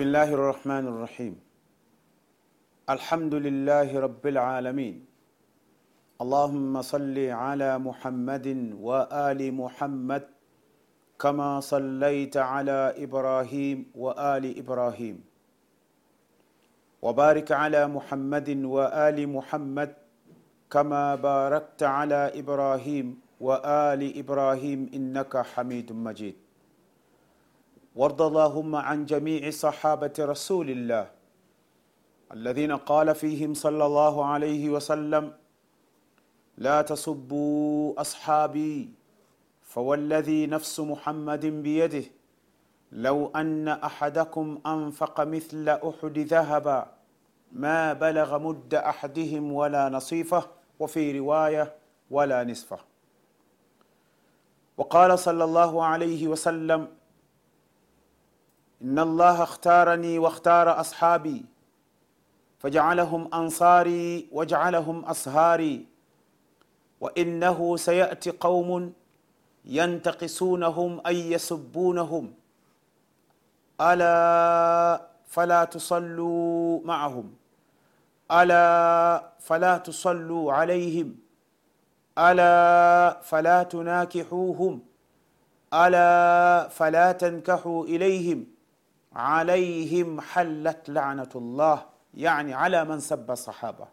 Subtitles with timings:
[0.00, 1.34] بسم الله الرحمن الرحيم.
[2.88, 5.04] الحمد لله رب العالمين.
[6.24, 8.48] اللهم صل على محمد
[8.80, 10.24] وآل محمد
[11.20, 15.16] كما صليت على إبراهيم وآل إبراهيم.
[17.02, 19.90] وبارك على محمد وآل محمد
[20.70, 23.06] كما باركت على إبراهيم
[23.40, 26.36] وآل إبراهيم إنك حميد مجيد.
[28.00, 31.10] وارض اللهم عن جميع صحابة رسول الله
[32.32, 35.32] الذين قال فيهم صلى الله عليه وسلم
[36.58, 38.88] لا تسبوا أصحابي
[39.62, 42.04] فوالذي نفس محمد بيده
[42.92, 46.80] لو أن أحدكم أنفق مثل أحد ذهبا
[47.52, 50.42] ما بلغ مد أحدهم ولا نصيفه
[50.78, 51.74] وفي رواية
[52.10, 52.78] ولا نصفه.
[54.76, 56.99] وقال صلى الله عليه وسلم
[58.82, 61.44] إن الله اختارني واختار أصحابي
[62.58, 65.86] فجعلهم أنصاري وجعلهم أصهاري.
[67.00, 68.92] وإنه سيأتي قوم
[69.64, 72.34] ينتقصونهم أي يسبونهم.
[73.80, 77.34] ألا فلا تصلوا معهم.
[78.32, 81.16] ألا فلا تصلوا عليهم.
[82.18, 84.80] ألا فلا تناكحوهم.
[85.74, 88.59] ألا فلا تنكحوا إليهم.
[89.12, 93.86] عليهم حلت لعنة الله يعني على من سب الصحابة.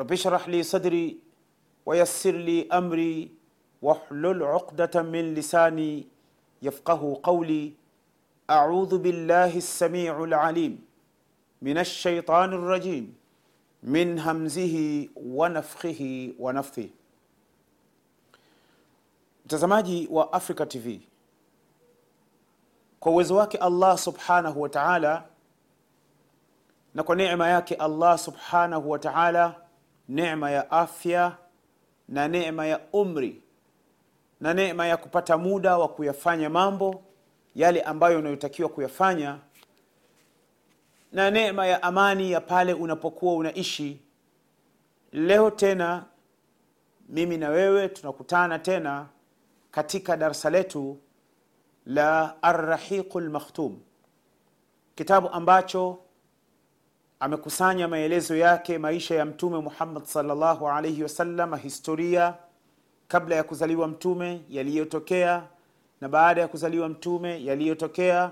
[0.00, 1.18] رب اشرح لي صدري
[1.86, 3.30] ويسر لي أمري
[3.82, 6.06] واحلل عقدة من لساني
[6.62, 7.72] يفقه قولي.
[8.50, 10.84] أعوذ بالله السميع العليم
[11.62, 13.14] من الشيطان الرجيم
[13.82, 16.88] من همزه ونفخه ونفثه.
[19.46, 21.00] mtazamaji wa africa tv
[23.04, 25.24] kwa uwezo wake allah subhanahu wa taala
[26.94, 29.54] na kwa neema yake allah subhanahu wa taala
[30.08, 31.36] neema ya afya
[32.08, 33.42] na neema ya umri
[34.40, 37.02] na neema ya kupata muda wa kuyafanya mambo
[37.54, 39.38] yale ambayo unayotakiwa kuyafanya
[41.12, 44.00] na neema ya amani ya pale unapokuwa unaishi.
[45.12, 46.04] Leo tena
[47.08, 49.06] mimi na wewe tunakutana tena
[49.70, 50.98] katika darsa letu
[51.86, 53.78] la arrahiqu lmakhtum
[54.94, 55.98] kitabu ambacho
[57.20, 62.34] amekusanya maelezo yake maisha ya mtume muhammad salllahu alaihi wasallam historia
[63.08, 65.42] kabla ya kuzaliwa mtume yaliyotokea
[66.00, 68.30] na baada ya kuzaliwa mtume yaliyotokea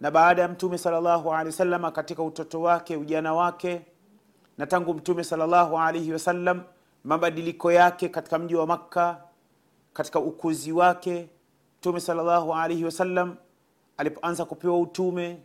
[0.00, 3.82] na baada ya mtume salllahu alehi wasallam katika utoto wake ujana wake
[4.58, 6.62] na tangu mtume salllahu alaihi wasallam
[7.04, 9.20] mabadiliko yake katika mji wa makka
[9.92, 11.28] katika ukuzi wake
[11.82, 13.36] mtume salllahu alaihi wasallam
[13.96, 15.38] alipoanza kupewa utume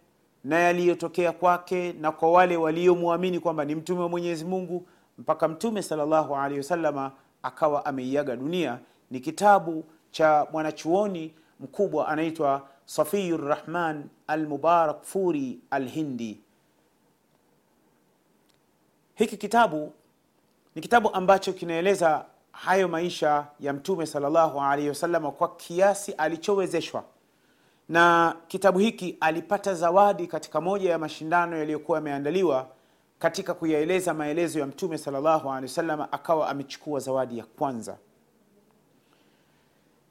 [0.43, 4.87] na yaliyotokea kwake na kwa wale waliomwamini kwamba ni mtume wa mwenyezi mungu
[5.17, 7.11] mpaka mtume salllahu alaihi wasalama
[7.43, 8.79] akawa ameiaga dunia
[9.11, 16.39] ni kitabu cha mwanachuoni mkubwa anaitwa safiyu rrahman almubarak furi alhindi.
[19.15, 19.93] Hiki kitabu
[20.75, 22.25] ni kitabu ambacho kinaeleza
[22.65, 27.03] hayo maisha ya mtume salllahu alaihi wasalama kwa kiasi alichowezeshwa.
[27.89, 32.67] Na kitabu hiki alipata zawadi katika moja ya mashindano yaliyokuwa yameandaliwa
[33.19, 37.97] katika kuyaeleza maelezo ya mtume salllahu alehi wasalama akawa amechukua zawadi ya kwanza.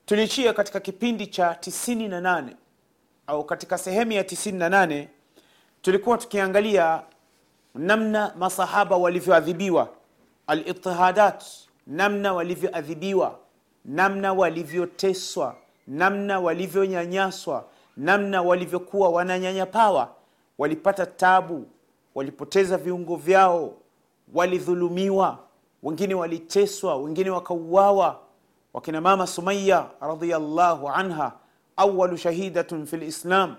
[0.07, 2.45] Tuliishia katika kipindi cha 98
[3.27, 5.07] au katika sehemu ya 98
[5.83, 7.03] tulikuwa tukiangalia
[7.75, 9.89] namna masahaba walivyoadhibiwa
[10.47, 11.45] alitihadat
[11.87, 13.39] namna walivyoadhibiwa
[13.85, 15.55] namna walivyoteswa
[15.87, 17.65] namna walivyonyanyaswa
[17.97, 20.09] namna walivyokuwa wananyanyapawa.
[20.59, 21.67] Walipata tabu
[22.15, 23.75] walipoteza viungo vyao
[24.35, 25.39] walidhulumiwa
[25.83, 28.21] wengine waliteswa wengine wakauawa.
[28.75, 31.33] Wakina mama sumaya radiallahu anha
[31.77, 33.57] awalu shahidatun fi lislam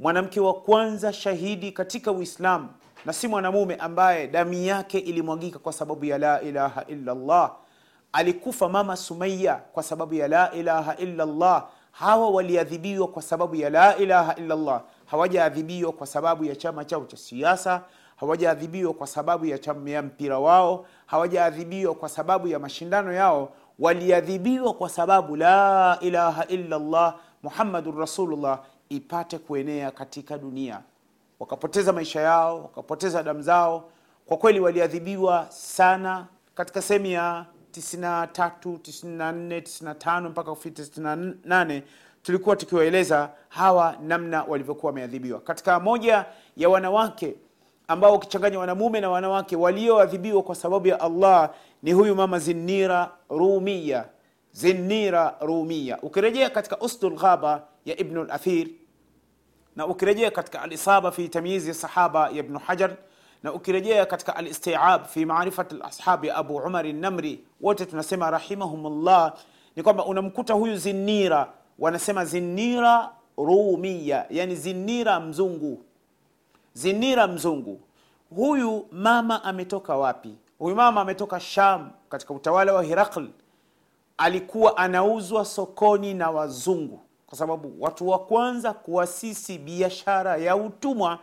[0.00, 2.68] mwanamke wa kwanza shahidi katika uislamu
[3.04, 7.52] na si mwanamume ambaye damu yake ilimwagika kwa sababu ya la ilaha illa llah
[8.14, 11.62] alikufa mama sumaya kwa sababu ya la ilaha illa
[11.92, 14.82] hawa waliadhibiwa kwa sababu ya la ilaha illallah.
[15.06, 17.82] Hawajaadhibiwa kwa sababu ya chama chao cha siasa.
[18.16, 20.86] Hawajaadhibiwa kwa sababu ya chama ya mpira wao.
[21.06, 23.48] Hawajaadhibiwa kwa sababu ya mashindano yao.
[23.78, 30.80] Waliadhibiwa kwa sababu la ilaha illallah muhammadun rasulullah ipate kuenea katika dunia.
[31.40, 33.84] Wakapoteza maisha yao wakapoteza damu zao.
[34.26, 37.46] Kwa kweli waliadhibiwa sana katika sehemu ya
[37.80, 41.82] 93 94 95 mpaka kufika 98
[42.22, 45.40] tulikuwa tukiwaeleza hawa namna walivyokuwa wameadhibiwa.
[45.40, 46.24] Katika moja
[46.56, 47.34] ya wanawake
[47.88, 51.50] ambao ukichanganya wanamume na wanawake walioadhibiwa kwa sababu ya allah
[51.82, 54.04] ni huyu mama zinnira rumia
[54.52, 58.68] zinnira rumia ukirejea katika usdul ghaba ya ibnu lathir
[59.76, 62.90] na ukirejea katika alisaba fi tamyizi sahaba ya ibnu hajar
[63.44, 69.34] na ukirejea katika alistiab fi marifat lashab ya abu umar namri wote tunasema rahimahumullah
[69.76, 75.82] ni kwamba unamkuta huyu zinnira wanasema zinnira rumia yani zinira mzungu.
[76.74, 77.80] Zinira mzungu.
[78.36, 80.34] Huyu mama ametoka wapi?
[80.58, 83.26] Huyu mama ametoka sham katika utawala wa hirakl
[84.16, 91.18] alikuwa anauzwa sokoni na wazungu kwa sababu watu wa kwanza kuasisi biashara ya utumwa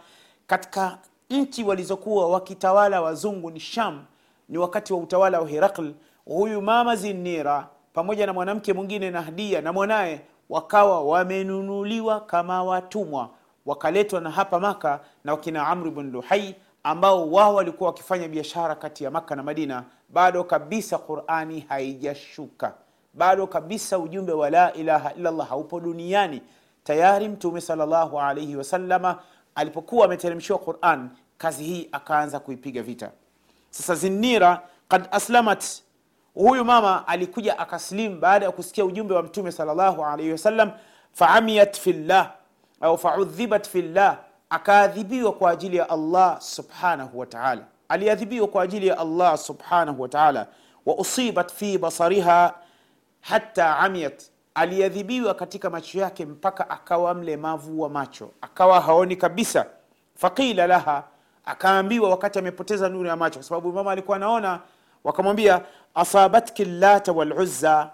[0.47, 0.97] katika
[1.31, 4.04] nchi walizokuwa wakitawala wazungu ni sham
[4.50, 5.92] ni wakati wa utawala wa hirakl
[6.25, 13.30] huyu mama zinira pamoja na mwanamke mwingine nahdia na mwanaye wakawa wamenunuliwa kama watumwa.
[13.66, 19.04] Wakaletwa na hapa maka na wakina amri bn luhai ambao wao walikuwa wakifanya biashara kati
[19.04, 19.83] ya maka na madina.
[20.10, 22.74] Bado kabisa qurani haijashuka.
[23.13, 26.42] Bado kabisa ujumbe wa la ilaha illallah haupo duniani.
[26.83, 29.19] Tayari mtume salllahu alaihi wasalama
[29.56, 33.12] alipokuwa ameteremshiwa quran kazi hii akaanza kuipiga vita.
[33.69, 35.63] Sasa zinira kad aslamat.
[36.33, 40.71] Huyu mama alikuja akaslim baada ya kusikia ujumbe wa mtume salllahu alaihi wasallam
[41.13, 42.31] faamiyat fillah
[42.81, 44.18] au faudhibat fillah.
[44.50, 50.47] Akaadhibiwa kwa ajili ya allah subhanahu wataala aliadhibiwa kwa ajili ya allah subhanahu wa taala.
[50.86, 52.54] Wa usibat fi basariha
[53.21, 54.24] hata amiyat
[54.56, 58.30] aliadhibiwa katika macho yake mpaka akawa mlemavu wa macho.
[58.42, 59.65] Akawa haoni kabisa.
[60.15, 61.03] Faqila laha
[61.45, 64.59] akaambiwa wakati amepoteza nuru ya macho kwa sababu mama alikuwa anaona
[65.03, 65.62] wakamwambia
[65.95, 67.89] asabatki llata waluzza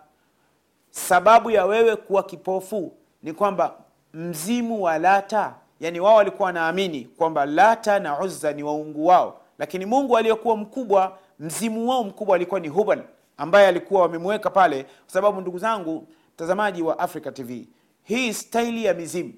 [0.92, 2.92] sababu ya wewe kuwa kipofu
[3.24, 3.74] ni kwamba
[4.14, 9.40] mzimu wa lata yani wao walikuwa wanaamini kwamba lata na uzza ni waungu wao.
[9.60, 13.04] Lakini mungu aliyekuwa mkubwa mzimu wao mkubwa alikuwa ni hubal
[13.38, 16.08] ambaye alikuwa wamemweka pale kwa sababu ndugu zangu
[16.38, 17.68] mtazamaji wa africa tv
[18.04, 19.34] hii staili ya mizimu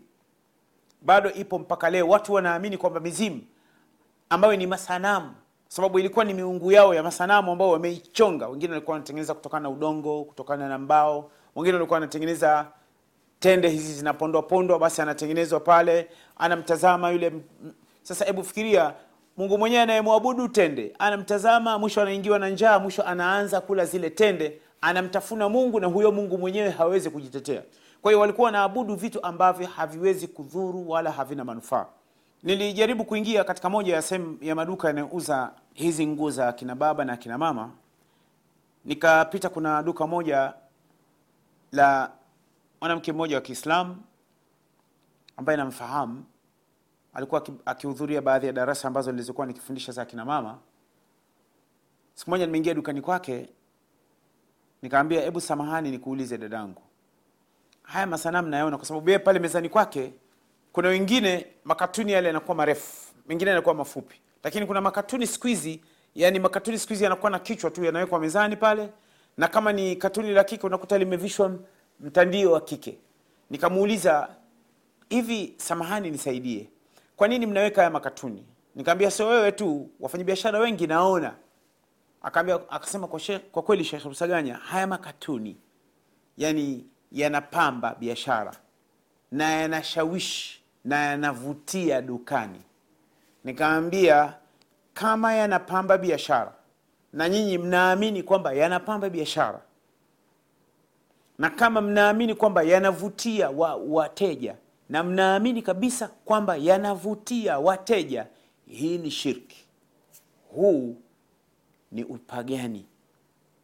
[1.02, 2.08] bado ipo mpaka leo.
[2.08, 3.42] Watu wanaamini kwamba mizimu
[4.30, 5.32] ambayo ni masanamu
[5.68, 8.48] sababu ilikuwa ni miungu yao ya masanamu ambao wameichonga.
[8.48, 11.32] Wengine walikuwa wanatengeneza kutokana na udongo kutokana na mbao.
[11.56, 12.68] Wengine walikuwa wanatengeneza
[13.40, 16.08] tende hizi zinapondwa pondwa basi anatengenezwa pale
[16.38, 17.32] anamtazama yule
[18.04, 18.94] sasa hebu fikiria
[19.38, 25.50] mungu mwenyewe anayemwabudu tende anamtazama mwisho anaingiwa na njaa mwisho anaanza kula zile tende anamtafuna
[25.50, 27.64] mungu na huyo mungu mwenyewe hawezi kujitetea.
[28.02, 31.86] Kwa hiyo walikuwa wanaabudu vitu ambavyo haviwezi kudhuru wala havina manufaa.
[32.44, 37.14] Nilijaribu kuingia katika moja ya sehemu ya maduka yanayouza hizi nguo za akina baba na
[37.14, 37.72] akina mama.
[38.86, 40.54] Nikapita kuna duka moja
[41.72, 42.12] la
[42.82, 43.98] mwanamke mmoja wa kiislamu
[45.38, 46.24] ambaye namfahamu.
[47.14, 50.58] Alikuwa akihudhuria baadhi ya darasa ambazo nilizokuwa nikifundisha za akina mama.
[52.14, 53.50] Siku moja nimeingia dukani kwake
[54.82, 56.82] nikaambia hebu samahani nikuulize dadangu.
[57.84, 60.14] Haya masanamu nayaona kwa sababu yeye pale mezani kwake
[60.72, 64.22] kuna wengine makatuni yale yanakuwa marefu mengine yanakuwa mafupi.
[64.44, 65.82] Lakini kuna makatuni siku hizi
[66.16, 68.90] yani makatuni siku hizi yanakuwa na kichwa tu yanawekwa mezani pale.
[69.38, 71.56] Na kama ni katuni la kike unakuta limevishwa
[72.00, 72.98] mtandio wa kike.
[73.50, 74.30] Nikamuuliza
[75.10, 76.70] hivi samahani nisaidie
[77.16, 78.46] kwa nini mnaweka haya makatuni?
[78.76, 81.34] Nikaambia sio wewe tu wafanyabiashara wengi naona
[82.22, 85.58] akaambia akasema kwa, she, kwa kweli shekh Rusaganya, haya makatuni
[86.38, 88.56] yani yanapamba biashara
[89.32, 92.62] na yanashawishi na yanavutia dukani.
[93.44, 94.34] Nikaambia
[94.94, 96.54] kama yanapamba biashara
[97.14, 99.62] na nyinyi mnaamini kwamba yanapamba biashara
[101.38, 104.56] na kama mnaamini kwamba yanavutia wa, wateja
[104.90, 108.28] na mnaamini kabisa kwamba yanavutia wateja
[108.68, 109.66] hii ni shirki.
[110.56, 110.96] Huu
[111.92, 112.86] ni upagani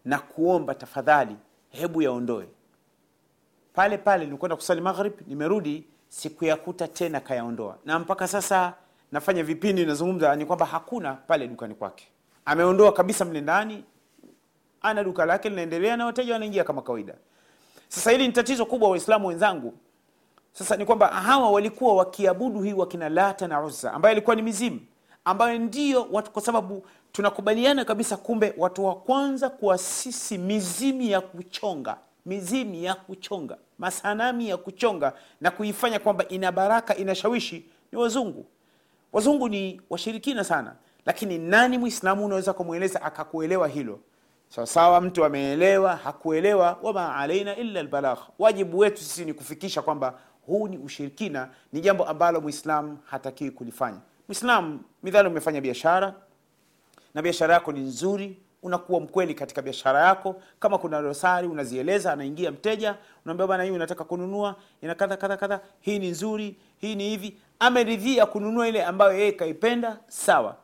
[0.06, 1.36] na kuomba tafadhali
[1.70, 2.48] hebu yaondoe.
[3.74, 7.78] Pale pale nilikwenda kusali maghrib nimerudi sikuyakuta tena kayaondoa.
[7.86, 8.74] Na mpaka sasa
[9.12, 12.08] nafanya vipindi nazungumza ni kwamba hakuna pale dukani kwake.
[12.46, 13.84] Ameondoa kabisa mle ndani
[14.82, 17.14] ana duka lake linaendelea na wateja wanaingia kama kawaida.
[17.88, 19.74] Sasa hili ni tatizo kubwa waislamu wenzangu.
[20.54, 24.80] Sasa ni kwamba hawa walikuwa wakiabudu hii wakina lata na uza ambayo ilikuwa ni mizimu
[25.26, 31.98] ambayo ndio watu kwa sababu tunakubaliana kabisa kumbe watu wa kwanza kuasisi mizimi ya kuchonga
[32.26, 38.46] mizimi ya kuchonga masanami ya kuchonga na kuifanya kwamba ina baraka inashawishi ni wazungu.
[39.14, 44.00] Wazungu ni washirikina sana lakini nani mwislamu unaweza kumweleza akakuelewa hilo?
[44.50, 50.68] Sawasawa mtu ameelewa hakuelewa wama alaina illa lbalagh wajibu wetu sisi ni kufikisha kwamba huu
[50.68, 56.14] ni ushirikina ni jambo ambalo mwislamu hatakiwi kulifanya mwislamu midhali umefanya biashara
[57.14, 62.52] na biashara yako ni nzuri unakuwa mkweli katika biashara yako kama kuna dosari unazieleza anaingia
[62.52, 64.56] mteja bana hii unataka kununua?
[64.82, 67.38] Ina kadha kadha kadha hii ni nzuri hii ni hivi.
[67.60, 70.56] Ameridhia kununua ile ambayo yeye kaipenda sawa.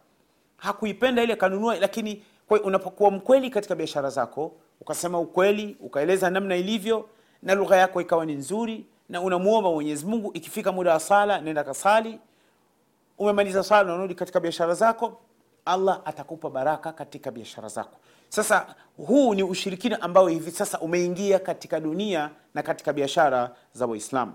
[0.58, 4.52] Hakuipenda ile kanunua lakini kwa unapokuwa mkweli katika biashara zako
[4.82, 7.10] ukasema ukweli ukaeleza namna ilivyo
[7.44, 11.64] na lugha yako ikawa ni nzuri na unamuomba mwenyezi mungu ikifika muda wa sala nenda
[11.64, 12.20] kasali
[13.22, 15.20] umemaliza swala unarudi katika biashara zako
[15.66, 17.98] allah atakupa baraka katika biashara zako.
[18.30, 18.66] Sasa
[18.98, 24.34] huu ni ushirikina ambao hivi sasa umeingia katika dunia na katika biashara za waislamu.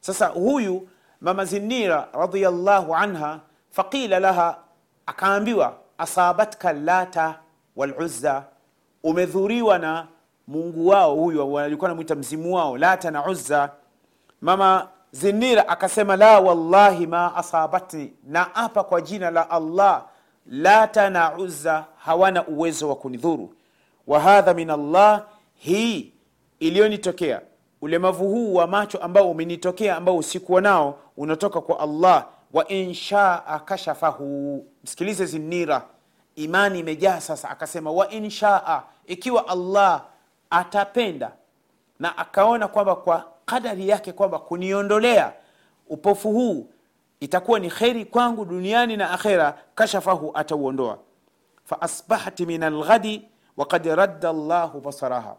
[0.00, 0.88] Sasa huyu
[1.20, 3.40] mama zinira radiallahu anha
[3.70, 4.58] faqila laha
[5.06, 7.38] akaambiwa asabatka lata
[7.76, 8.44] waluzza
[9.02, 10.06] umedhuriwa na
[10.48, 13.70] mungu wao huyu walikuwa namwita mzimu wao lata na uzza.
[14.40, 20.06] Mama zinira akasema la wallahi ma asabatni na apa kwa jina la allah
[20.46, 23.54] lata na uzza hawana uwezo wa kunidhuru.
[24.06, 26.12] Wa hadha min allah hii
[26.58, 27.40] iliyonitokea.
[27.80, 32.26] Ulemavu huu wa macho ambao umenitokea ambao usikuwa nao unatoka kwa allah.
[32.52, 34.66] Wa inshaa kashafahu.
[34.84, 35.82] Msikilize zinira.
[36.36, 37.50] Imani imejaa sasa.
[37.50, 40.02] Akasema wa inshaa ikiwa allah
[40.50, 41.32] atapenda
[41.98, 45.32] na akaona kwamba kwa kadari yake kwamba kuniondolea
[45.88, 46.70] upofu huu
[47.20, 50.98] itakuwa ni kheri kwangu duniani na akhera kashafahu atauondoa.
[51.64, 55.36] Faasbahat min alghadi wakad radda llahu basaraha.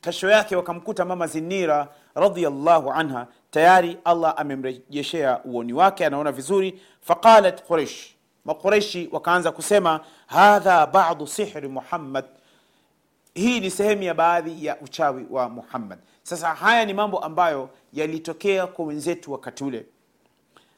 [0.00, 6.80] Kesho yake wakamkuta mama zinira radiallahu anha tayari allah amemrejeshea uoni wake anaona vizuri.
[7.00, 12.24] Faqalat quraish maqureishi wakaanza kusema hadha badu sihri muhammad
[13.40, 15.98] hii ni sehemu ya baadhi ya uchawi wa muhammad.
[16.22, 19.86] Sasa haya ni mambo ambayo yalitokea kwa wenzetu wakati ule.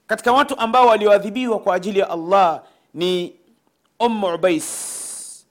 [0.06, 2.62] Katika watu ambao walioadhibiwa kwa ajili ya allah
[2.94, 3.36] ni
[4.00, 5.46] ummu ubais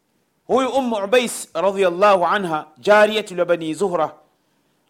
[0.47, 4.13] huyu ummu ubais radiallahu anha jariyatu la bani zuhra.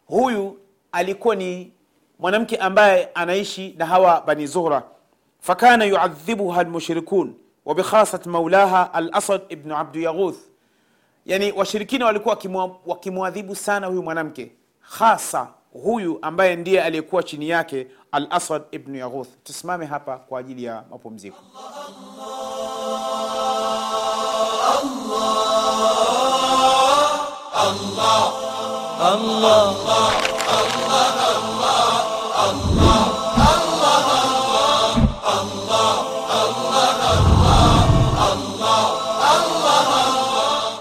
[0.08, 0.58] Huyu
[0.92, 1.72] alikuwa ni
[2.20, 4.84] mwanamke ambaye anaishi na hawa bani zuhra.
[5.40, 7.34] Fakana yuadhibuha lmushrikun
[7.66, 9.42] wabikhasat maulaha alasad
[9.76, 10.51] abdu yaghuth
[11.26, 12.38] yani washirikina walikuwa
[12.86, 19.30] wakimwadhibu sana huyu mwanamke hasa huyu ambaye ndiye aliyekuwa chini yake al aswad ibnu yaghuth
[19.44, 21.38] tusimame hapa kwa ajili ya mapumziko
[26.32, 27.12] Allah,
[27.54, 28.32] Allah,
[29.00, 30.12] Allah, Allah,
[30.48, 31.41] Allah, Allah.